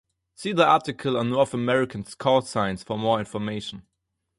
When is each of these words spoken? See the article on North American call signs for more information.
See 0.33 0.51
the 0.51 0.65
article 0.65 1.15
on 1.15 1.29
North 1.29 1.53
American 1.53 2.03
call 2.03 2.41
signs 2.41 2.81
for 2.81 2.97
more 2.97 3.19
information. 3.19 3.83